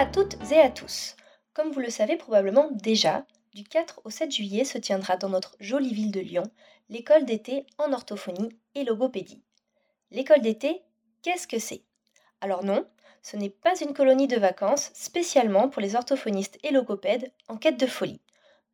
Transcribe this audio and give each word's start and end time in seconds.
À 0.00 0.06
toutes 0.06 0.38
et 0.50 0.58
à 0.58 0.70
tous. 0.70 1.14
Comme 1.52 1.72
vous 1.72 1.80
le 1.80 1.90
savez 1.90 2.16
probablement 2.16 2.70
déjà, 2.70 3.26
du 3.52 3.64
4 3.64 4.00
au 4.04 4.08
7 4.08 4.30
juillet 4.30 4.64
se 4.64 4.78
tiendra 4.78 5.18
dans 5.18 5.28
notre 5.28 5.56
jolie 5.60 5.92
ville 5.92 6.10
de 6.10 6.20
Lyon 6.20 6.44
l'école 6.88 7.26
d'été 7.26 7.66
en 7.76 7.92
orthophonie 7.92 8.48
et 8.74 8.84
logopédie. 8.84 9.42
L'école 10.10 10.40
d'été, 10.40 10.80
qu'est-ce 11.20 11.46
que 11.46 11.58
c'est? 11.58 11.82
Alors 12.40 12.64
non, 12.64 12.86
ce 13.20 13.36
n'est 13.36 13.50
pas 13.50 13.78
une 13.78 13.92
colonie 13.92 14.26
de 14.26 14.38
vacances 14.38 14.90
spécialement 14.94 15.68
pour 15.68 15.82
les 15.82 15.96
orthophonistes 15.96 16.58
et 16.62 16.70
logopèdes 16.70 17.30
en 17.48 17.58
quête 17.58 17.78
de 17.78 17.86
folie. 17.86 18.22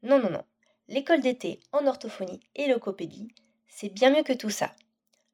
Non, 0.04 0.20
non, 0.20 0.30
non. 0.30 0.44
L'école 0.86 1.22
d'été 1.22 1.58
en 1.72 1.88
orthophonie 1.88 2.38
et 2.54 2.68
logopédie, 2.68 3.34
c'est 3.66 3.88
bien 3.88 4.10
mieux 4.10 4.22
que 4.22 4.32
tout 4.32 4.50
ça. 4.50 4.76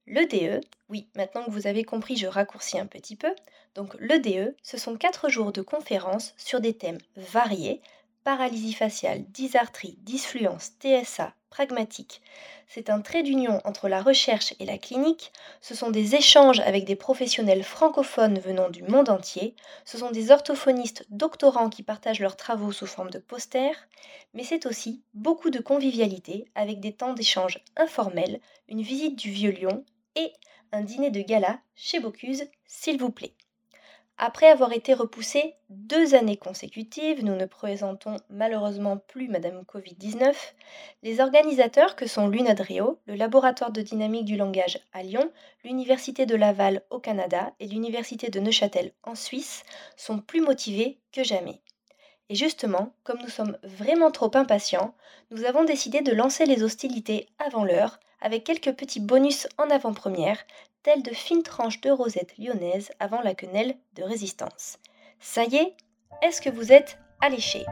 L'EDE, 0.06 0.60
oui, 0.88 1.08
maintenant 1.14 1.44
que 1.44 1.50
vous 1.50 1.66
avez 1.66 1.84
compris, 1.84 2.16
je 2.16 2.26
raccourcis 2.26 2.78
un 2.78 2.86
petit 2.86 3.16
peu. 3.16 3.34
Donc 3.74 3.94
l'EDE, 4.00 4.54
ce 4.62 4.76
sont 4.76 4.96
quatre 4.96 5.28
jours 5.28 5.52
de 5.52 5.62
conférences 5.62 6.34
sur 6.36 6.60
des 6.60 6.74
thèmes 6.76 6.98
variés 7.16 7.80
paralysie 8.24 8.72
faciale, 8.72 9.24
dysarthrie, 9.30 9.98
disfluence, 10.02 10.72
TSA, 10.80 11.34
pragmatique. 11.50 12.22
C'est 12.68 12.88
un 12.88 13.00
trait 13.00 13.22
d'union 13.22 13.60
entre 13.64 13.88
la 13.88 14.00
recherche 14.00 14.54
et 14.58 14.64
la 14.64 14.78
clinique. 14.78 15.32
Ce 15.60 15.74
sont 15.74 15.90
des 15.90 16.14
échanges 16.14 16.60
avec 16.60 16.84
des 16.84 16.96
professionnels 16.96 17.64
francophones 17.64 18.38
venant 18.38 18.70
du 18.70 18.82
monde 18.82 19.10
entier. 19.10 19.54
Ce 19.84 19.98
sont 19.98 20.10
des 20.10 20.30
orthophonistes 20.30 21.04
doctorants 21.10 21.68
qui 21.68 21.82
partagent 21.82 22.20
leurs 22.20 22.36
travaux 22.36 22.72
sous 22.72 22.86
forme 22.86 23.10
de 23.10 23.18
posters. 23.18 23.88
Mais 24.34 24.44
c'est 24.44 24.66
aussi 24.66 25.02
beaucoup 25.12 25.50
de 25.50 25.60
convivialité 25.60 26.46
avec 26.54 26.80
des 26.80 26.92
temps 26.92 27.12
d'échange 27.12 27.58
informels, 27.76 28.40
une 28.68 28.82
visite 28.82 29.18
du 29.18 29.30
Vieux 29.30 29.50
Lyon 29.50 29.84
et 30.16 30.32
un 30.72 30.82
dîner 30.82 31.10
de 31.10 31.20
gala 31.20 31.60
chez 31.74 32.00
Bocuse, 32.00 32.44
s'il 32.66 32.98
vous 32.98 33.10
plaît. 33.10 33.34
Après 34.18 34.46
avoir 34.46 34.72
été 34.72 34.94
repoussé 34.94 35.54
deux 35.68 36.14
années 36.14 36.36
consécutives, 36.36 37.24
nous 37.24 37.34
ne 37.34 37.46
présentons 37.46 38.18
malheureusement 38.30 38.98
plus 38.98 39.26
Madame 39.26 39.62
Covid-19, 39.62 40.34
les 41.02 41.20
organisateurs 41.20 41.96
que 41.96 42.06
sont 42.06 42.28
l'UNADRIO, 42.28 43.00
le 43.06 43.14
laboratoire 43.14 43.72
de 43.72 43.82
dynamique 43.82 44.26
du 44.26 44.36
langage 44.36 44.78
à 44.92 45.02
Lyon, 45.02 45.32
l'Université 45.64 46.24
de 46.24 46.36
Laval 46.36 46.82
au 46.90 47.00
Canada 47.00 47.52
et 47.58 47.66
l'Université 47.66 48.28
de 48.28 48.38
Neuchâtel 48.38 48.92
en 49.02 49.14
Suisse 49.14 49.64
sont 49.96 50.20
plus 50.20 50.40
motivés 50.40 51.00
que 51.10 51.24
jamais. 51.24 51.60
Et 52.28 52.34
justement, 52.34 52.94
comme 53.02 53.20
nous 53.20 53.28
sommes 53.28 53.58
vraiment 53.64 54.10
trop 54.10 54.30
impatients, 54.34 54.94
nous 55.30 55.44
avons 55.46 55.64
décidé 55.64 56.00
de 56.00 56.12
lancer 56.12 56.46
les 56.46 56.62
hostilités 56.62 57.28
avant 57.38 57.64
l'heure 57.64 57.98
avec 58.22 58.44
quelques 58.44 58.72
petits 58.72 59.00
bonus 59.00 59.48
en 59.58 59.68
avant-première, 59.68 60.38
tels 60.84 61.02
de 61.02 61.12
fines 61.12 61.42
tranches 61.42 61.80
de 61.80 61.90
rosette 61.90 62.38
lyonnaise 62.38 62.92
avant 63.00 63.20
la 63.20 63.34
quenelle 63.34 63.76
de 63.94 64.04
résistance. 64.04 64.78
Ça 65.18 65.44
y 65.44 65.56
est, 65.56 65.76
est-ce 66.22 66.40
que 66.40 66.50
vous 66.50 66.72
êtes 66.72 66.98
alléchés 67.20 67.66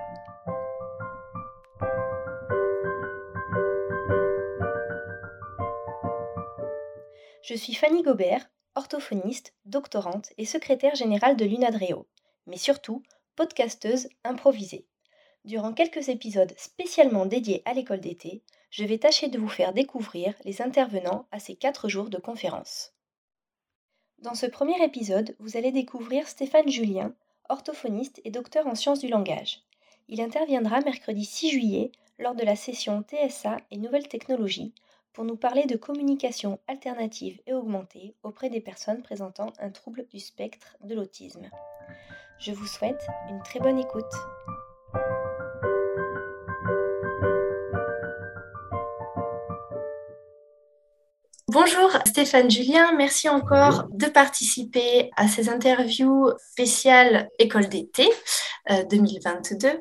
Je 7.42 7.54
suis 7.54 7.74
Fanny 7.74 8.02
Gobert, 8.02 8.48
orthophoniste, 8.74 9.54
doctorante 9.64 10.30
et 10.36 10.44
secrétaire 10.44 10.94
générale 10.94 11.36
de 11.36 11.44
l'UNADREO, 11.44 12.06
mais 12.46 12.56
surtout 12.58 13.02
podcasteuse 13.34 14.08
improvisée. 14.24 14.86
Durant 15.44 15.72
quelques 15.72 16.08
épisodes 16.08 16.52
spécialement 16.56 17.26
dédiés 17.26 17.62
à 17.64 17.72
l'école 17.72 18.00
d'été, 18.00 18.42
je 18.70 18.84
vais 18.84 18.98
tâcher 18.98 19.28
de 19.28 19.38
vous 19.38 19.48
faire 19.48 19.72
découvrir 19.72 20.34
les 20.44 20.62
intervenants 20.62 21.26
à 21.32 21.40
ces 21.40 21.56
quatre 21.56 21.88
jours 21.88 22.08
de 22.08 22.18
conférence. 22.18 22.92
Dans 24.18 24.34
ce 24.34 24.46
premier 24.46 24.82
épisode, 24.84 25.34
vous 25.38 25.56
allez 25.56 25.72
découvrir 25.72 26.28
Stéphane 26.28 26.68
Julien, 26.68 27.12
orthophoniste 27.48 28.20
et 28.24 28.30
docteur 28.30 28.66
en 28.66 28.74
sciences 28.74 29.00
du 29.00 29.08
langage. 29.08 29.62
Il 30.08 30.20
interviendra 30.20 30.80
mercredi 30.80 31.24
6 31.24 31.50
juillet 31.50 31.92
lors 32.18 32.34
de 32.34 32.44
la 32.44 32.54
session 32.54 33.02
TSA 33.02 33.56
et 33.70 33.76
nouvelles 33.76 34.08
technologies 34.08 34.74
pour 35.12 35.24
nous 35.24 35.36
parler 35.36 35.64
de 35.64 35.76
communication 35.76 36.60
alternative 36.68 37.40
et 37.46 37.54
augmentée 37.54 38.14
auprès 38.22 38.50
des 38.50 38.60
personnes 38.60 39.02
présentant 39.02 39.52
un 39.58 39.70
trouble 39.70 40.06
du 40.10 40.20
spectre 40.20 40.76
de 40.84 40.94
l'autisme. 40.94 41.50
Je 42.38 42.52
vous 42.52 42.66
souhaite 42.66 43.06
une 43.28 43.42
très 43.42 43.58
bonne 43.58 43.78
écoute. 43.78 44.12
Bonjour 51.72 51.98
Stéphane 52.04 52.50
Julien, 52.50 52.92
merci 52.96 53.28
encore 53.28 53.86
de 53.92 54.06
participer 54.06 55.10
à 55.16 55.28
ces 55.28 55.48
interviews 55.48 56.30
spéciales 56.50 57.28
École 57.38 57.68
d'été 57.68 58.08
2022. 58.90 59.68
Euh, 59.68 59.74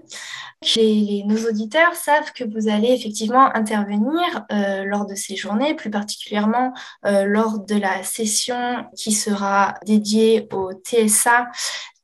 nos 1.25 1.49
auditeurs 1.49 1.95
savent 1.95 2.31
que 2.33 2.43
vous 2.43 2.67
allez 2.69 2.91
effectivement 2.91 3.55
intervenir 3.55 4.45
euh, 4.51 4.83
lors 4.83 5.07
de 5.07 5.15
ces 5.15 5.35
journées, 5.35 5.73
plus 5.73 5.89
particulièrement 5.89 6.73
euh, 7.05 7.23
lors 7.23 7.59
de 7.59 7.75
la 7.75 8.03
session 8.03 8.85
qui 8.95 9.11
sera 9.11 9.73
dédiée 9.85 10.47
au 10.51 10.71
TSA 10.73 11.47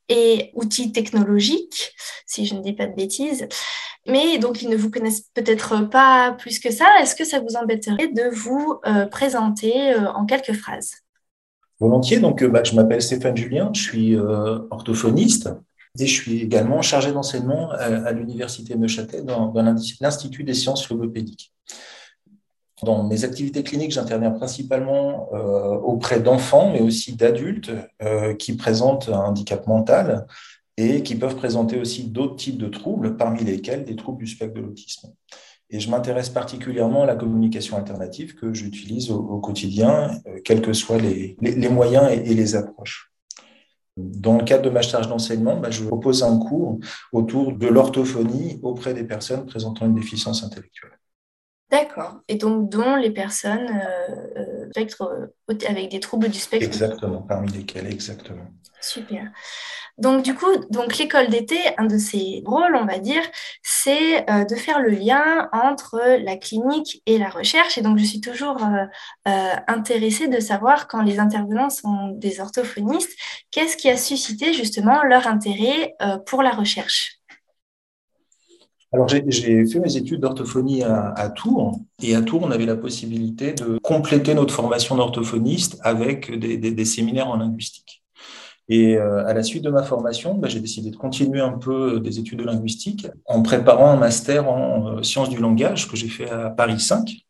et 0.08 0.50
outils 0.54 0.92
technologiques, 0.92 1.94
si 2.26 2.46
je 2.46 2.54
ne 2.54 2.62
dis 2.62 2.72
pas 2.72 2.86
de 2.86 2.94
bêtises. 2.94 3.48
Mais 4.06 4.38
donc, 4.38 4.62
ils 4.62 4.68
ne 4.68 4.76
vous 4.76 4.90
connaissent 4.90 5.28
peut-être 5.34 5.88
pas 5.90 6.32
plus 6.38 6.58
que 6.58 6.70
ça. 6.70 6.86
Est-ce 7.00 7.16
que 7.16 7.24
ça 7.24 7.40
vous 7.40 7.56
embêterait 7.56 8.08
de 8.08 8.32
vous 8.32 8.78
euh, 8.86 9.06
présenter 9.06 9.94
euh, 9.94 10.08
en 10.12 10.26
quelques 10.26 10.52
phrases? 10.52 10.92
Volontiers. 11.80 12.20
Donc, 12.20 12.42
euh, 12.42 12.48
bah, 12.48 12.62
je 12.62 12.74
m'appelle 12.74 13.02
Stéphane 13.02 13.36
Julien, 13.36 13.70
je 13.74 13.82
suis 13.82 14.16
orthophoniste 14.16 15.50
et 15.98 16.06
je 16.06 16.12
suis 16.12 16.42
également 16.42 16.82
chargé 16.82 17.12
d'enseignement 17.12 17.70
à, 17.70 18.12
l'Université 18.12 18.76
Neuchâtel 18.76 19.24
dans, 19.24 19.46
dans 19.46 19.76
l'Institut 20.00 20.44
des 20.44 20.54
sciences 20.54 20.88
logopédiques. 20.88 21.52
Dans 22.82 23.04
mes 23.04 23.24
activités 23.24 23.62
cliniques, 23.62 23.92
j'interviens 23.92 24.32
principalement 24.32 25.30
auprès 25.82 26.20
d'enfants, 26.20 26.70
mais 26.70 26.82
aussi 26.82 27.16
d'adultes 27.16 27.70
qui 28.38 28.54
présentent 28.54 29.08
un 29.08 29.20
handicap 29.20 29.66
mental 29.66 30.26
et 30.76 31.02
qui 31.02 31.14
peuvent 31.14 31.36
présenter 31.36 31.78
aussi 31.78 32.04
d'autres 32.04 32.36
types 32.36 32.58
de 32.58 32.68
troubles, 32.68 33.16
parmi 33.16 33.44
lesquels 33.44 33.84
des 33.84 33.96
troubles 33.96 34.18
du 34.18 34.26
spectre 34.26 34.54
de 34.54 34.60
l'autisme. 34.60 35.12
Et 35.70 35.80
je 35.80 35.90
m'intéresse 35.90 36.28
particulièrement 36.28 37.02
à 37.02 37.06
la 37.06 37.16
communication 37.16 37.76
alternative 37.76 38.34
que 38.34 38.54
j'utilise 38.54 39.10
au, 39.10 39.40
quotidien, 39.40 40.12
euh, 40.26 40.40
quels 40.44 40.62
que 40.62 40.72
soient 40.72 40.98
les, 40.98 41.36
les, 41.40 41.68
moyens 41.68 42.08
et, 42.12 42.34
les 42.34 42.54
approches. 42.54 43.12
Dans 43.96 44.36
le 44.36 44.44
cadre 44.44 44.62
de 44.62 44.70
ma 44.70 44.82
charge 44.82 45.08
d'enseignement, 45.08 45.56
bah, 45.56 45.70
je 45.70 45.82
propose 45.82 46.22
un 46.22 46.38
cours 46.38 46.78
autour 47.12 47.52
de 47.52 47.66
l'orthophonie 47.66 48.60
auprès 48.62 48.94
des 48.94 49.04
personnes 49.04 49.46
présentant 49.46 49.86
une 49.86 49.94
déficience 49.94 50.44
intellectuelle. 50.44 50.92
D'accord. 51.70 52.20
Et 52.28 52.36
donc, 52.36 52.68
dont 52.68 52.94
les 52.96 53.10
personnes 53.10 53.68
euh, 53.68 54.38
euh 54.38 54.70
spectre, 54.70 55.02
euh, 55.50 55.54
avec 55.68 55.90
des 55.90 56.00
troubles 56.00 56.28
du 56.28 56.38
spectre 56.38 56.66
Exactement, 56.66 57.22
parmi 57.22 57.50
lesquels, 57.50 57.86
exactement. 57.86 58.46
Super. 58.80 59.30
Donc 59.98 60.22
du 60.22 60.34
coup, 60.34 60.46
donc 60.70 60.98
l'école 60.98 61.28
d'été, 61.28 61.58
un 61.78 61.86
de 61.86 61.96
ses 61.96 62.42
rôles, 62.44 62.76
on 62.76 62.84
va 62.84 62.98
dire, 62.98 63.22
c'est 63.62 64.28
euh, 64.30 64.44
de 64.44 64.54
faire 64.54 64.80
le 64.80 64.90
lien 64.90 65.48
entre 65.52 65.98
la 66.22 66.36
clinique 66.36 67.02
et 67.06 67.16
la 67.16 67.30
recherche. 67.30 67.78
Et 67.78 67.82
donc 67.82 67.98
je 67.98 68.04
suis 68.04 68.20
toujours 68.20 68.62
euh, 68.62 68.84
euh, 69.26 69.54
intéressée 69.68 70.28
de 70.28 70.38
savoir 70.38 70.86
quand 70.86 71.02
les 71.02 71.18
intervenants 71.18 71.70
sont 71.70 72.08
des 72.08 72.40
orthophonistes, 72.40 73.18
qu'est-ce 73.50 73.76
qui 73.76 73.88
a 73.88 73.96
suscité 73.96 74.52
justement 74.52 75.02
leur 75.02 75.26
intérêt 75.26 75.94
pour 76.26 76.42
la 76.42 76.50
recherche? 76.50 77.15
Alors, 78.92 79.08
j'ai 79.08 79.66
fait 79.66 79.80
mes 79.80 79.96
études 79.96 80.20
d'orthophonie 80.20 80.82
à, 80.82 81.28
Tours. 81.34 81.80
Et 82.02 82.14
à 82.14 82.22
Tours, 82.22 82.42
on 82.44 82.50
avait 82.50 82.66
la 82.66 82.76
possibilité 82.76 83.52
de 83.52 83.78
compléter 83.82 84.34
notre 84.34 84.54
formation 84.54 84.96
d'orthophoniste 84.96 85.78
avec 85.82 86.30
des, 86.38 86.84
séminaires 86.84 87.28
en 87.28 87.36
linguistique. 87.36 88.02
Et 88.68 88.96
euh, 88.96 89.26
à 89.26 89.32
la 89.32 89.42
suite 89.42 89.62
de 89.62 89.70
ma 89.70 89.82
formation, 89.82 90.34
bah, 90.34 90.48
j'ai 90.48 90.60
décidé 90.60 90.90
de 90.90 90.96
continuer 90.96 91.40
un 91.40 91.52
peu 91.52 92.00
des 92.00 92.18
études 92.18 92.40
de 92.40 92.44
linguistique 92.44 93.06
en 93.26 93.42
préparant 93.42 93.90
un 93.90 93.96
master 93.96 94.48
en 94.48 94.88
euh, 94.88 95.02
sciences 95.02 95.30
du 95.30 95.38
langage 95.38 95.88
que 95.88 95.96
j'ai 95.96 96.08
fait 96.08 96.28
à 96.30 96.50
Paris 96.50 96.80
5. 96.80 97.25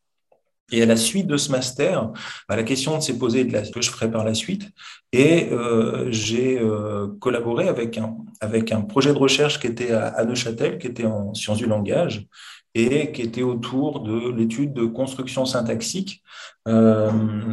Et 0.72 0.82
à 0.82 0.86
la 0.86 0.96
suite 0.96 1.26
de 1.26 1.36
ce 1.36 1.52
master, 1.52 2.10
bah, 2.48 2.56
la 2.56 2.64
question 2.64 3.00
s'est 3.00 3.18
posée 3.18 3.44
de 3.44 3.64
ce 3.64 3.70
que 3.70 3.80
je 3.80 3.90
ferais 3.90 4.10
par 4.10 4.24
la 4.24 4.34
suite. 4.34 4.68
Et 5.12 5.48
euh, 5.52 6.08
j'ai 6.10 6.60
collaboré 7.20 7.68
avec 7.68 7.98
un, 7.98 8.16
avec 8.40 8.72
un 8.72 8.82
projet 8.82 9.12
de 9.12 9.18
recherche 9.18 9.60
qui 9.60 9.68
était 9.68 9.92
à, 9.92 10.24
Neuchâtel, 10.24 10.78
qui 10.78 10.88
était 10.88 11.06
en 11.06 11.34
sciences 11.34 11.58
du 11.58 11.66
langage, 11.66 12.26
et 12.78 13.10
qui 13.10 13.22
était 13.22 13.42
autour 13.42 14.00
de 14.00 14.30
l'étude 14.36 14.74
de 14.74 14.84
construction 14.84 15.46
syntaxique 15.46 16.22
euh, 16.68 17.10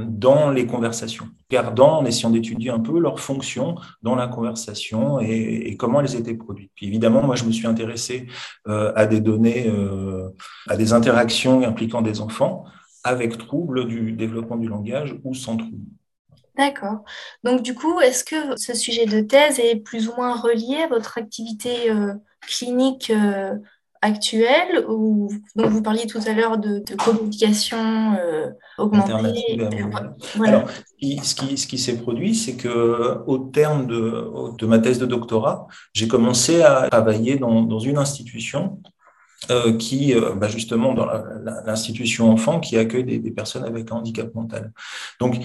dans 0.10 0.52
les 0.52 0.68
conversations, 0.68 1.30
gardant, 1.50 2.00
en 2.00 2.06
essayant 2.06 2.30
d'étudier 2.30 2.72
un 2.72 2.82
peu 2.82 3.00
leurs 3.00 3.22
fonctions 3.22 3.76
dans 4.02 4.16
la 4.16 4.28
conversation 4.28 5.22
et, 5.22 5.78
comment 5.78 6.02
elles 6.02 6.18
étaient 6.18 6.34
produites. 6.34 6.72
Puis 6.76 6.88
évidemment, 6.88 7.24
moi, 7.24 7.38
je 7.38 7.46
me 7.46 7.54
suis 7.54 7.68
intéressé 7.68 8.28
euh, 8.68 8.92
à 8.98 9.06
des 9.06 9.22
données, 9.22 9.68
euh, 9.70 10.28
à 10.68 10.76
des 10.76 10.92
interactions 10.92 11.64
impliquant 11.64 12.02
des 12.02 12.20
enfants 12.20 12.66
avec 13.04 13.38
troubles 13.38 13.88
du 13.88 14.14
développement 14.14 14.58
du 14.58 14.68
langage 14.68 15.16
ou 15.24 15.34
sans 15.34 15.58
trouble. 15.58 15.78
D'accord. 16.58 17.04
Donc 17.44 17.64
du 17.64 17.74
coup, 17.74 18.00
est-ce 18.02 18.24
que 18.24 18.56
ce 18.58 18.74
sujet 18.76 19.06
de 19.06 19.22
thèse 19.22 19.60
est 19.60 19.78
plus 19.78 20.08
ou 20.08 20.14
moins 20.16 20.36
relié 20.36 20.78
à 20.84 20.88
votre 20.88 21.18
activité 21.18 21.90
euh, 21.90 22.14
clinique 22.42 23.10
euh, 23.10 23.56
actuelle 24.02 24.86
ou 24.88 25.30
donc 25.56 25.68
vous 25.68 25.82
parliez 25.82 26.06
tout 26.06 26.20
à 26.28 26.34
l'heure 26.34 26.58
de, 26.58 26.80
de 26.80 26.96
communication 26.96 28.16
euh, 28.20 28.50
augmentée. 28.78 29.58
euh, 29.60 29.70
voilà. 30.36 30.58
Alors, 30.58 30.70
ce 31.02 31.34
qui, 31.36 31.58
ce 31.58 31.66
qui 31.66 31.78
s'est 31.80 31.98
produit, 31.98 32.36
c'est 32.36 32.56
que 32.56 33.24
au 33.26 33.38
terme 33.40 33.88
de, 33.88 34.56
de 34.58 34.66
ma 34.66 34.80
thèse 34.80 35.00
de 35.00 35.06
doctorat, 35.06 35.68
j'ai 35.94 36.08
commencé 36.08 36.62
à 36.62 36.90
travailler 36.90 37.38
dans, 37.38 37.64
dans 37.64 37.80
une 37.80 37.98
institution 37.98 38.80
euh, 39.52 39.78
qui, 39.78 40.14
euh, 40.14 40.34
bah, 40.36 40.48
justement, 40.48 40.94
dans 40.94 41.06
l'institution 41.66 42.32
enfant 42.32 42.60
qui 42.60 42.78
accueille 42.78 43.04
des, 43.04 43.20
des 43.20 43.32
personnes 43.32 43.66
avec 43.66 43.92
un 43.92 43.96
handicap 43.96 44.34
mental. 44.34 44.72
Donc, 45.20 45.36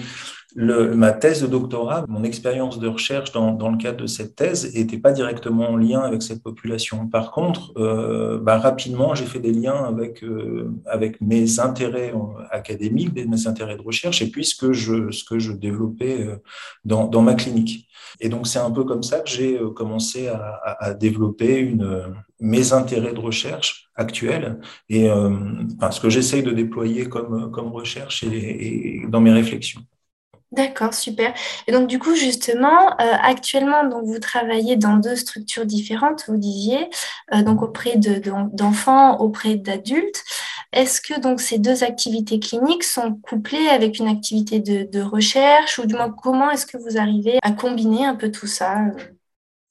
le, 0.55 0.95
ma 0.95 1.11
thèse 1.11 1.41
de 1.41 1.47
doctorat, 1.47 2.05
mon 2.07 2.23
expérience 2.23 2.79
de 2.79 2.87
recherche 2.87 3.31
dans, 3.31 3.53
dans 3.53 3.69
le 3.69 3.77
cadre 3.77 4.01
de 4.01 4.07
cette 4.07 4.35
thèse 4.35 4.73
n'était 4.75 4.97
pas 4.97 5.11
directement 5.11 5.69
en 5.69 5.77
lien 5.77 6.01
avec 6.01 6.21
cette 6.23 6.41
population. 6.41 7.07
Par 7.07 7.31
contre, 7.31 7.71
euh, 7.77 8.39
bah, 8.39 8.57
rapidement, 8.57 9.13
j'ai 9.15 9.25
fait 9.25 9.39
des 9.39 9.51
liens 9.51 9.83
avec, 9.85 10.23
euh, 10.23 10.71
avec 10.85 11.21
mes 11.21 11.59
intérêts 11.59 12.13
euh, 12.15 12.43
académiques, 12.51 13.13
mes 13.13 13.47
intérêts 13.47 13.77
de 13.77 13.83
recherche, 13.83 14.21
et 14.21 14.29
puis 14.31 14.43
ce 14.43 14.55
que 14.55 14.73
je, 14.73 15.11
ce 15.11 15.23
que 15.23 15.39
je 15.39 15.51
développais 15.51 16.21
euh, 16.21 16.37
dans, 16.83 17.07
dans 17.07 17.21
ma 17.21 17.35
clinique. 17.35 17.87
Et 18.19 18.29
donc, 18.29 18.47
c'est 18.47 18.59
un 18.59 18.71
peu 18.71 18.83
comme 18.85 19.03
ça 19.03 19.19
que 19.19 19.29
j'ai 19.29 19.59
euh, 19.59 19.69
commencé 19.69 20.29
à, 20.29 20.59
à, 20.63 20.85
à 20.85 20.93
développer 20.93 21.57
une, 21.57 22.05
mes 22.39 22.73
intérêts 22.73 23.13
de 23.13 23.19
recherche 23.19 23.89
actuels 23.95 24.59
et 24.87 25.09
euh, 25.09 25.29
enfin, 25.77 25.91
ce 25.91 25.99
que 25.99 26.09
j'essaye 26.09 26.41
de 26.41 26.51
déployer 26.51 27.07
comme, 27.07 27.51
comme 27.51 27.71
recherche 27.71 28.23
et, 28.23 29.01
et 29.01 29.07
dans 29.07 29.21
mes 29.21 29.31
réflexions. 29.31 29.81
D'accord, 30.51 30.95
super. 30.95 31.31
Et 31.67 31.71
donc 31.71 31.87
du 31.87 31.99
coup, 31.99 32.15
justement, 32.15 32.89
euh, 32.99 33.13
actuellement, 33.21 33.83
donc 33.87 34.05
vous 34.05 34.17
travaillez 34.17 34.77
dans 34.77 34.95
deux 34.97 35.15
structures 35.15 35.63
différentes, 35.65 36.25
vous 36.27 36.37
disiez, 36.37 36.89
euh, 37.35 37.43
donc 37.43 37.61
auprès 37.61 37.97
de, 37.97 38.15
de- 38.15 38.31
d'enfants, 38.55 39.19
auprès 39.19 39.55
d'adultes. 39.57 40.23
Est-ce 40.73 41.01
que 41.01 41.19
donc 41.19 41.39
ces 41.39 41.59
deux 41.59 41.83
activités 41.83 42.39
cliniques 42.39 42.83
sont 42.83 43.13
couplées 43.21 43.67
avec 43.69 43.99
une 43.99 44.07
activité 44.07 44.59
de, 44.59 44.89
de 44.91 45.01
recherche, 45.03 45.77
ou 45.77 45.85
du 45.85 45.93
moins 45.93 46.09
comment 46.11 46.49
est-ce 46.49 46.65
que 46.65 46.77
vous 46.77 46.97
arrivez 46.97 47.37
à 47.43 47.51
combiner 47.51 48.05
un 48.07 48.15
peu 48.15 48.31
tout 48.31 48.47
ça? 48.47 48.77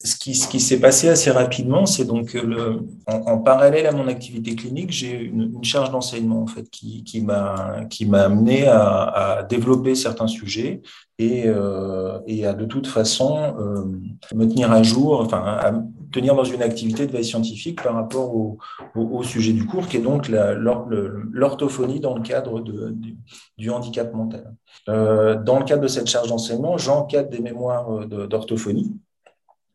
Ce 0.05 0.15
qui, 0.15 0.37
ce 0.37 0.47
qui 0.47 0.61
s'est 0.61 0.79
passé 0.79 1.09
assez 1.09 1.33
rapidement, 1.33 1.85
c'est 1.85 2.05
donc 2.05 2.33
le, 2.35 2.87
en, 3.09 3.39
parallèle 3.39 3.85
à 3.85 3.91
mon 3.91 4.06
activité 4.06 4.55
clinique, 4.55 4.93
j'ai 4.93 5.12
une, 5.12 5.55
une, 5.56 5.65
charge 5.65 5.91
d'enseignement 5.91 6.41
en 6.41 6.47
fait 6.47 6.71
qui, 6.71 7.03
qui 7.03 7.21
m'a 7.21 7.81
qui 7.91 8.06
m'a 8.06 8.23
amené 8.23 8.69
à, 8.69 9.03
à, 9.03 9.43
développer 9.43 9.97
certains 9.97 10.29
sujets 10.29 10.83
et, 11.19 11.45
euh, 11.47 12.21
et 12.29 12.47
à 12.47 12.55
de 12.55 12.65
toute 12.65 12.87
façon 12.87 13.56
euh, 13.59 13.85
me 14.37 14.47
tenir 14.47 14.71
à 14.71 14.85
jour, 14.85 15.21
enfin 15.21 15.43
à 15.45 15.73
tenir 16.12 16.37
dans 16.37 16.45
une 16.45 16.62
activité 16.62 17.09
de 17.09 17.12
veille 17.12 17.25
scientifique 17.25 17.83
par 17.83 17.95
rapport 17.95 18.35
au, 18.37 18.59
au, 18.95 19.25
sujet 19.25 19.53
du 19.53 19.67
cours, 19.67 19.89
qui 19.89 19.97
est 19.97 20.00
donc 20.00 20.29
l'orthophonie 20.29 21.99
dans 21.99 22.15
le 22.15 22.23
cadre 22.23 22.61
de, 22.61 22.95
du, 23.59 23.71
handicap 23.71 24.15
mental. 24.15 24.55
Euh, 24.89 25.35
dans 25.35 25.59
le 25.59 25.65
cadre 25.65 25.83
de 25.83 25.89
cette 25.89 26.06
charge 26.06 26.29
d'enseignement, 26.29 26.79
j'encadre 26.79 27.31
des 27.31 27.41
mémoires 27.41 28.06
d'orthophonie 28.06 28.97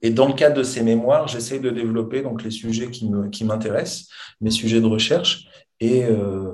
et 0.04 0.10
dans 0.10 0.28
le 0.28 0.34
cadre 0.34 0.58
de 0.58 0.64
ces 0.64 0.84
mémoires, 0.84 1.30
j'essaie 1.30 1.60
de 1.60 1.70
développer 1.70 2.22
donc 2.22 2.44
les 2.44 2.52
sujets 2.52 2.92
qui 2.92 3.10
me, 3.10 3.30
qui 3.30 3.46
m'intéressent, 3.46 4.10
mes 4.42 4.52
sujets 4.52 4.82
de 4.82 4.86
recherche. 4.86 5.46
Et 5.80 6.04
euh, 6.04 6.52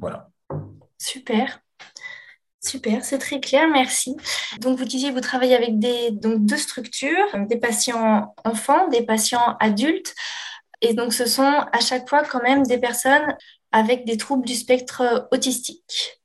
voilà. 0.00 0.30
Super. 0.98 1.60
Super, 2.60 3.04
c'est 3.04 3.18
très 3.18 3.38
clair, 3.38 3.68
merci. 3.70 4.16
Donc, 4.60 4.78
vous 4.78 4.86
disiez, 4.86 5.12
vous 5.12 5.20
travaillez 5.20 5.54
avec 5.54 5.78
des, 5.78 6.10
donc, 6.10 6.44
deux 6.46 6.56
structures, 6.56 7.26
des 7.48 7.58
patients 7.58 8.34
enfants, 8.44 8.88
des 8.88 9.02
patients 9.02 9.56
adultes. 9.60 10.14
Et 10.80 10.94
donc, 10.94 11.12
ce 11.12 11.26
sont 11.26 11.42
à 11.72 11.80
chaque 11.80 12.08
fois 12.08 12.24
quand 12.24 12.42
même 12.42 12.64
des 12.64 12.78
personnes 12.78 13.36
avec 13.72 14.04
des 14.04 14.16
troubles 14.16 14.46
du 14.46 14.54
spectre 14.54 15.28
autistique. 15.30 16.20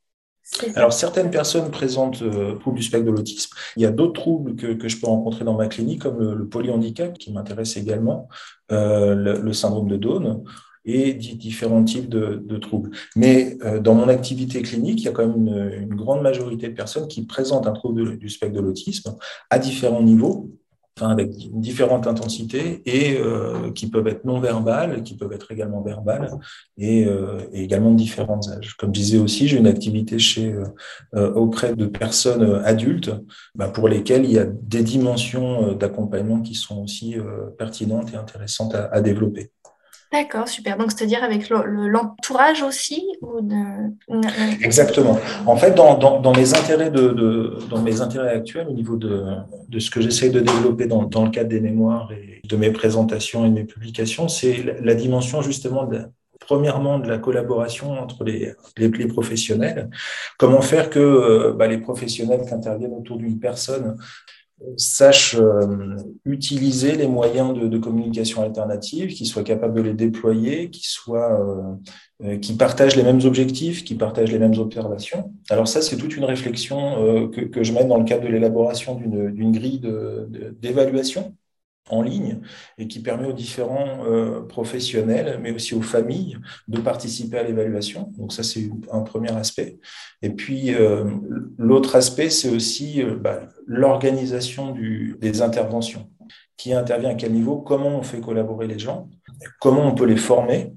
Alors, 0.75 0.93
certaines 0.93 1.31
personnes 1.31 1.71
présentent 1.71 2.21
euh, 2.21 2.55
troubles 2.55 2.77
du 2.77 2.83
spectre 2.83 3.05
de 3.05 3.11
l'autisme. 3.11 3.55
Il 3.77 3.83
y 3.83 3.85
a 3.85 3.91
d'autres 3.91 4.19
troubles 4.19 4.55
que, 4.55 4.87
je 4.87 4.99
peux 4.99 5.07
rencontrer 5.07 5.45
dans 5.45 5.55
ma 5.55 5.67
clinique, 5.67 6.01
comme 6.01 6.19
le, 6.19 6.47
polyhandicap, 6.47 7.17
qui 7.17 7.31
m'intéresse 7.31 7.77
également, 7.77 8.27
euh, 8.71 9.15
le, 9.15 9.53
syndrome 9.53 9.87
de 9.87 9.97
Down 9.97 10.43
et 10.83 11.13
différents 11.13 11.83
types 11.83 12.09
de, 12.09 12.57
troubles. 12.57 12.91
Mais 13.15 13.57
euh, 13.63 13.79
dans 13.79 13.93
mon 13.93 14.07
activité 14.07 14.61
clinique, 14.61 15.01
il 15.01 15.05
y 15.05 15.07
a 15.07 15.11
quand 15.11 15.27
même 15.27 15.47
une, 15.73 15.95
grande 15.95 16.21
majorité 16.21 16.67
de 16.67 16.73
personnes 16.73 17.07
qui 17.07 17.25
présentent 17.25 17.67
un 17.67 17.73
trouble 17.73 18.17
du 18.17 18.29
spectre 18.29 18.55
de 18.55 18.61
l'autisme 18.61 19.15
à 19.49 19.59
différents 19.59 20.01
niveaux, 20.01 20.49
avec 21.09 21.31
différentes 21.53 22.07
intensités 22.07 22.81
et 22.85 23.17
euh, 23.17 23.71
qui 23.71 23.87
peuvent 23.89 24.07
être 24.07 24.25
non 24.25 24.39
verbales, 24.39 25.03
qui 25.03 25.15
peuvent 25.15 25.33
être 25.33 25.51
également 25.51 25.81
verbales 25.81 26.31
et, 26.77 27.05
euh, 27.05 27.39
également 27.53 27.91
de 27.91 27.97
différents 27.97 28.41
âges. 28.49 28.75
Comme 28.77 28.93
je 28.93 29.01
disais 29.01 29.17
aussi, 29.17 29.47
j'ai 29.47 29.57
une 29.57 29.67
activité 29.67 30.19
chez 30.19 30.53
euh, 31.15 31.33
auprès 31.33 31.75
de 31.75 31.85
personnes 31.85 32.61
adultes 32.63 33.11
bah, 33.55 33.69
pour 33.69 33.87
lesquelles 33.87 34.25
il 34.25 34.31
y 34.31 34.39
a 34.39 34.45
des 34.45 34.83
dimensions 34.83 35.73
d'accompagnement 35.73 36.41
qui 36.41 36.55
sont 36.55 36.81
aussi 36.81 37.15
pertinentes 37.57 38.13
et 38.13 38.17
intéressantes 38.17 38.75
à 38.75 39.01
développer. 39.01 39.51
D'accord, 40.11 40.49
super. 40.49 40.77
Donc, 40.77 40.91
c'est-à-dire 40.91 41.23
avec 41.23 41.47
l'entourage 41.49 42.63
aussi 42.63 43.07
ou 43.21 43.39
de... 43.39 44.61
Exactement. 44.61 45.17
En 45.45 45.55
fait, 45.55 45.71
dans, 45.71 45.97
dans, 45.97 46.19
dans 46.19 46.33
mes 46.33 46.53
intérêts 46.53 46.91
de, 46.91 47.09
de, 47.09 47.59
dans 47.69 47.81
mes 47.81 48.01
intérêts 48.01 48.33
actuels, 48.33 48.67
au 48.67 48.73
niveau 48.73 48.97
de, 48.97 49.23
de 49.69 49.79
ce 49.79 49.89
que 49.89 50.01
j'essaie 50.01 50.29
de 50.29 50.41
développer 50.41 50.85
dans, 50.85 51.03
dans, 51.03 51.23
le 51.23 51.31
cadre 51.31 51.47
des 51.47 51.61
mémoires 51.61 52.11
et 52.11 52.45
de 52.45 52.55
mes 52.57 52.71
présentations 52.71 53.45
et 53.45 53.49
mes 53.49 53.63
publications, 53.63 54.27
c'est 54.27 54.75
la, 54.81 54.95
dimension 54.95 55.41
justement 55.41 55.85
de, 55.85 56.01
premièrement 56.41 56.99
de 56.99 57.07
la 57.07 57.17
collaboration 57.17 57.93
entre 57.93 58.25
les, 58.25 58.51
les, 58.75 58.89
les 58.89 59.07
professionnels. 59.07 59.89
Comment 60.37 60.61
faire 60.61 60.89
que 60.89 61.53
bah, 61.57 61.67
les 61.67 61.77
professionnels 61.77 62.41
qui 62.45 62.53
interviennent 62.53 62.95
autour 62.95 63.15
d'une 63.15 63.39
personne 63.39 63.97
sachent 64.77 65.35
euh, 65.35 65.95
utiliser 66.25 66.95
les 66.95 67.07
moyens 67.07 67.53
de, 67.53 67.67
de, 67.67 67.77
communication 67.77 68.43
alternative, 68.43 69.13
qu'ils 69.13 69.27
soient 69.27 69.43
capables 69.43 69.73
de 69.73 69.81
les 69.81 69.93
déployer, 69.93 70.69
qu'ils 70.69 70.85
soient, 70.85 71.79
euh, 72.23 72.37
qui 72.37 72.53
partagent 72.53 72.95
les 72.95 73.03
mêmes 73.03 73.21
objectifs, 73.25 73.83
qui 73.83 73.95
partagent 73.95 74.31
les 74.31 74.39
mêmes 74.39 74.57
observations. 74.57 75.33
Alors 75.49 75.67
ça, 75.67 75.81
c'est 75.81 75.97
toute 75.97 76.15
une 76.15 76.25
réflexion 76.25 77.03
euh, 77.03 77.27
que, 77.27 77.41
que, 77.41 77.63
je 77.63 77.73
mène 77.73 77.87
dans 77.87 77.97
le 77.97 78.05
cadre 78.05 78.23
de 78.23 78.27
l'élaboration 78.27 78.95
d'une 78.95 79.51
grille 79.51 79.81
d'évaluation. 80.59 81.35
En 81.89 82.03
ligne 82.03 82.41
et 82.77 82.87
qui 82.87 83.01
permet 83.01 83.27
aux 83.27 83.33
différents 83.33 84.05
euh, 84.05 84.41
professionnels, 84.41 85.39
mais 85.41 85.51
aussi 85.51 85.73
aux 85.73 85.81
familles, 85.81 86.37
de 86.67 86.79
participer 86.79 87.39
à 87.39 87.43
l'évaluation. 87.43 88.11
Donc 88.17 88.33
ça, 88.33 88.43
c'est 88.43 88.69
un 88.91 89.01
premier 89.01 89.31
aspect. 89.31 89.79
Et 90.21 90.29
puis, 90.29 90.75
euh, 90.75 91.05
l'autre 91.57 91.95
aspect, 91.95 92.29
c'est 92.29 92.49
aussi 92.49 93.01
euh, 93.01 93.15
bah, 93.15 93.41
l'organisation 93.65 94.75
des 95.19 95.41
interventions. 95.41 96.09
Qui 96.55 96.73
intervient 96.73 97.09
à 97.09 97.15
quel 97.15 97.33
niveau 97.33 97.57
Comment 97.57 97.97
on 97.97 98.03
fait 98.03 98.21
collaborer 98.21 98.67
les 98.67 98.77
gens 98.77 99.09
Comment 99.59 99.87
on 99.87 99.95
peut 99.95 100.05
les 100.05 100.17
former 100.17 100.73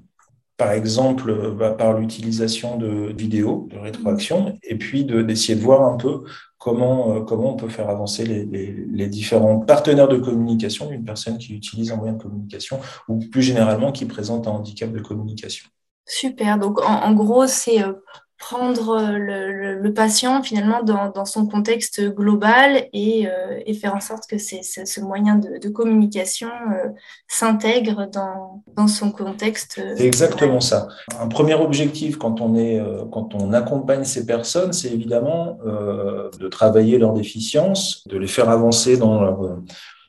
par 0.56 0.73
exemple 0.73 1.52
bah, 1.52 1.73
par 1.73 1.99
l'utilisation 1.99 2.76
de 2.78 3.12
vidéos, 3.12 3.68
de 3.70 3.78
rétroaction, 3.78 4.56
et 4.62 4.76
puis 4.76 5.04
d'essayer 5.04 5.54
de, 5.54 5.61
de, 5.61 5.64
voir 5.64 5.82
un 5.92 5.96
peu 5.96 6.23
comment, 6.64 7.14
euh, 7.14 7.21
comment 7.21 7.52
on 7.52 7.56
peut 7.56 7.68
faire 7.68 7.90
avancer 7.90 8.25
les, 8.25 9.09
différents 9.09 9.61
partenaires 9.61 10.09
de 10.09 10.16
communication 10.16 10.88
d'une 10.88 11.04
personne 11.04 11.37
qui 11.37 11.54
utilise 11.54 11.92
un 11.92 11.97
moyen 11.97 12.14
de 12.14 12.23
communication 12.23 12.80
ou 13.06 13.21
plus 13.30 13.42
généralement 13.42 13.92
qui 13.92 14.06
présente 14.06 14.49
un 14.49 14.52
handicap 14.52 14.90
de 14.90 15.00
communication. 15.00 15.68
Super, 16.06 16.59
donc 16.59 16.80
en, 16.80 17.02
en 17.02 17.12
gros, 17.12 17.47
c'est 17.47 17.83
euh, 17.83 17.92
prendre 18.38 19.00
le, 19.12 19.81
le, 19.81 19.95
patient 19.95 20.43
finalement 20.43 20.83
dans, 20.83 21.25
son 21.25 21.47
contexte 21.47 22.03
global 22.14 22.88
et, 22.93 23.29
euh, 23.29 23.75
faire 23.75 23.95
en 23.95 24.00
sorte 24.00 24.26
que 24.29 24.38
ce 24.38 25.00
moyen 25.00 25.37
de, 25.37 25.69
communication 25.69 26.49
euh, 26.49 26.88
s'intègre 27.29 28.09
dans, 28.12 28.88
son 28.88 29.11
contexte. 29.12 29.81
C'est 29.97 30.07
exactement 30.07 30.61
ça. 30.61 30.88
Un 31.21 31.29
premier 31.29 31.55
objectif 31.55 32.17
quand 32.17 32.41
on, 32.41 32.55
est, 32.57 32.79
euh, 32.81 33.05
quand 33.11 33.35
on 33.35 33.53
accompagne 33.53 34.05
ces 34.05 34.26
personnes, 34.26 34.73
c'est 34.73 34.93
évidemment 34.93 35.59
euh, 35.67 36.31
de 36.38 36.49
travailler 36.49 36.99
leurs 36.99 37.14
déficiences, 37.14 38.07
de 38.07 38.19
les 38.19 38.26
faire 38.26 38.50
avancer 38.50 38.97
dans 38.97 39.23
leur 39.23 39.59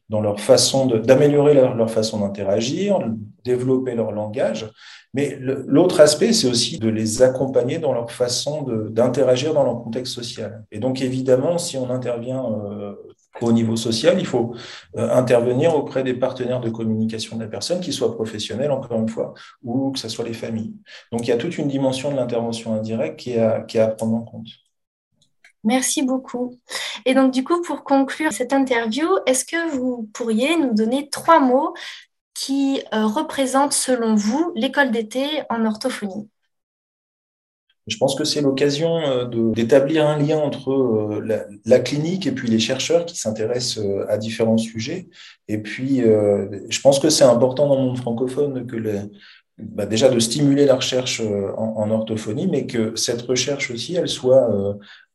dans 0.10 0.22
leur 0.22 0.40
façon 0.40 0.86
d'améliorer 0.86 1.54
leur, 1.54 1.76
leur, 1.76 1.90
façon 1.90 2.20
d'interagir, 2.20 3.00
développer 3.44 3.96
leur 3.96 4.12
langage. 4.12 4.70
Mais 5.14 5.38
l'autre 5.40 6.02
aspect, 6.02 6.34
c'est 6.34 6.48
aussi 6.48 6.78
de 6.78 6.90
les 6.90 7.22
accompagner 7.22 7.80
dans 7.80 7.94
leur 7.94 8.12
façon 8.12 8.64
d'interagir 8.90 9.54
dans 9.54 9.64
leur 9.64 9.82
contexte 9.82 10.14
social. 10.14 10.66
Et 10.72 10.80
donc, 10.80 11.02
évidemment, 11.02 11.58
si 11.58 11.78
on 11.78 11.90
intervient 11.90 12.44
euh, 12.46 12.94
au 13.42 13.52
niveau 13.52 13.78
social, 13.78 14.20
il 14.20 14.26
faut 14.26 14.56
euh, 14.98 15.10
intervenir 15.12 15.74
auprès 15.76 16.04
des 16.04 16.14
partenaires 16.14 16.60
de 16.60 16.70
communication 16.70 17.38
de 17.38 17.44
la 17.44 17.50
personne, 17.50 17.80
qu'ils 17.80 17.94
soient 17.94 18.14
professionnels, 18.14 18.72
encore 18.72 19.00
une 19.00 19.10
fois, 19.10 19.34
ou 19.64 19.92
que 19.92 20.00
ce 20.00 20.10
soit 20.10 20.26
les 20.26 20.34
familles. 20.34 20.74
Donc, 21.14 21.22
il 21.26 21.30
y 21.30 21.34
a 21.34 21.38
toute 21.38 21.58
une 21.58 21.70
dimension 21.70 22.12
de 22.12 22.18
l'intervention 22.18 22.74
indirecte 22.74 23.18
qui 23.18 23.32
est, 23.32 23.66
qui 23.68 23.78
est 23.78 23.82
à 23.82 23.88
prendre 23.88 24.16
en 24.16 24.22
compte. 24.22 24.48
Merci 25.64 26.04
beaucoup. 26.04 26.60
Et 27.06 27.14
donc, 27.14 27.32
du 27.32 27.44
coup, 27.44 27.62
pour 27.62 27.84
conclure 27.84 28.34
cette 28.34 28.52
interview, 28.52 29.08
est-ce 29.28 29.46
que 29.46 29.70
vous 29.70 30.10
pourriez 30.14 30.58
nous 30.58 30.74
donner 30.74 31.10
trois 31.10 31.40
mots 31.40 31.74
qui 32.34 32.82
euh, 32.94 33.06
représentent, 33.06 33.74
selon 33.74 34.16
vous, 34.16 34.52
l'école 34.56 34.92
d'été 34.92 35.26
en 35.50 35.66
orthophonie? 35.66 36.28
Je 37.88 37.98
pense 37.98 38.16
que 38.16 38.24
c'est 38.24 38.42
l'occasion 38.42 38.98
euh, 38.98 39.52
d'établir 39.54 40.08
un 40.08 40.18
lien 40.18 40.40
entre 40.40 40.72
euh, 40.72 41.46
la, 41.64 41.80
clinique 41.80 42.26
et 42.26 42.32
puis 42.32 42.48
les 42.48 42.58
chercheurs 42.58 43.06
qui 43.06 43.16
s'intéressent 43.16 43.86
à 44.10 44.18
différents 44.18 44.58
sujets. 44.58 45.08
Et 45.48 45.60
puis, 45.60 46.00
je 46.00 46.82
pense 46.82 46.98
que 46.98 47.10
c'est 47.10 47.24
important 47.24 47.68
dans 47.68 47.76
le 47.76 47.84
monde 47.84 48.00
francophone 48.00 48.66
que 48.66 48.78
bah 49.58 49.86
déjà 49.86 50.10
de 50.10 50.20
stimuler 50.20 50.66
la 50.66 50.76
recherche 50.76 51.22
en, 51.22 51.90
orthophonie, 51.92 52.48
mais 52.48 52.66
que 52.66 52.96
cette 52.96 53.22
recherche 53.22 53.70
aussi, 53.70 53.96
elle 53.96 54.10
soit 54.10 54.50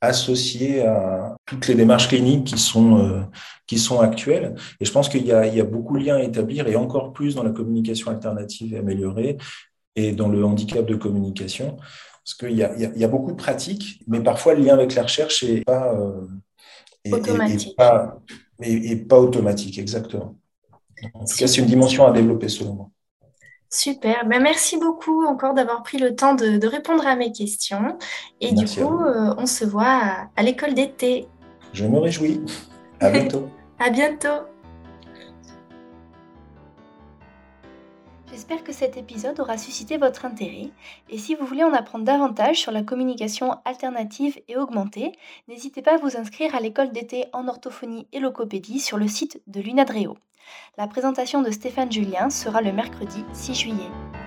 euh, 0.03 0.09
associée 0.09 0.83
à 0.83 1.37
toutes 1.47 1.67
les 1.69 1.75
démarches 1.75 2.09
cliniques 2.09 2.45
qui 2.45 2.59
sont, 2.59 2.99
euh, 2.99 3.21
qui 3.67 3.79
sont 3.79 4.01
actuelles. 4.01 4.55
Et 4.81 4.85
je 4.85 4.93
pense 4.93 5.09
qu'il 5.09 5.23
y, 5.23 5.29
y, 5.29 5.61
a 5.61 5.65
beaucoup 5.65 5.99
de 5.99 6.05
liens 6.05 6.17
à 6.17 6.23
établir, 6.23 6.69
et 6.69 6.77
encore 6.77 7.13
plus 7.13 7.35
dans 7.35 7.43
la 7.43 7.51
communication 7.51 8.11
alternative 8.11 8.75
et 8.75 8.79
améliorée, 8.79 9.37
et 9.97 10.13
dans 10.13 10.29
le 10.29 10.45
handicap 10.45 10.87
de 10.87 10.95
communication, 10.95 11.77
parce 12.25 12.35
qu'il 12.35 12.57
y 12.57 12.63
a, 12.63 12.75
il 12.77 12.99
y 12.99 13.05
a, 13.05 13.09
beaucoup 13.09 13.33
de 13.33 13.37
pratiques, 13.37 14.03
mais 14.07 14.21
parfois 14.21 14.55
le 14.55 14.63
lien 14.63 14.75
avec 14.75 14.95
la 14.95 15.03
recherche 15.03 15.43
n'est 15.43 15.63
pas, 15.63 15.95
automatique. 17.11 17.77
pas, 17.77 18.21
et, 18.63 18.97
pas 18.97 19.19
automatique, 19.19 19.79
exactement. 19.79 20.37
En 21.15 21.25
tout 21.25 21.37
cas, 21.37 21.47
c'est 21.47 21.61
une 21.61 21.67
dimension 21.67 22.07
à 22.07 22.13
développer 22.13 22.49
selon 22.49 22.75
moi. 22.75 22.91
Super, 23.73 24.27
ben, 24.27 24.43
merci 24.43 24.79
beaucoup 24.79 25.25
encore 25.25 25.55
d'avoir 25.55 25.85
pris 25.85 25.99
le 25.99 26.17
temps 26.17 26.35
de, 26.35 26.67
répondre 26.67 27.07
à 27.07 27.15
mes 27.15 27.31
questions. 27.31 27.97
Et 28.41 28.53
du 28.53 28.65
coup, 28.65 29.01
euh, 29.01 29.33
on 29.39 29.47
se 29.47 29.65
voit 29.65 30.29
à, 30.35 30.43
l'école 30.43 30.75
d'été. 30.75 31.29
Je 31.73 31.87
me 31.87 31.99
réjouis. 31.99 32.41
À 32.99 33.11
bientôt. 33.11 33.49
à 33.79 33.91
bientôt. 33.91 34.45
J'espère 38.31 38.63
que 38.63 38.73
cet 38.73 38.97
épisode 38.97 39.41
aura 39.41 39.59
suscité 39.59 39.97
votre 39.97 40.25
intérêt 40.25 40.71
et 41.09 41.19
si 41.19 41.35
vous 41.35 41.45
voulez 41.45 41.65
en 41.65 41.73
apprendre 41.73 42.05
davantage 42.05 42.59
sur 42.59 42.71
la 42.71 42.85
communication 42.85 43.57
alternative 43.65 44.41
et 44.47 44.57
augmentée, 44.57 45.13
n'hésitez 45.49 45.83
pas 45.83 45.95
à 45.95 45.99
vous 45.99 46.17
inscrire 46.17 46.55
à 46.55 46.61
l'école 46.61 46.93
d'été 46.93 47.25
en 47.33 47.49
orthophonie 47.49 48.07
et 48.13 48.21
locopédie 48.21 48.79
sur 48.79 48.99
le 48.99 49.09
site 49.09 49.43
de 49.49 49.61
l'UNADREO. 49.61 50.17
La 50.79 50.87
présentation 50.87 51.43
de 51.43 51.51
Stéphane 51.51 51.91
Julien 51.91 52.31
sera 52.31 52.63
le 52.63 52.73
mercredi 52.73 53.25
6 53.33 53.55
juillet. 53.55 54.20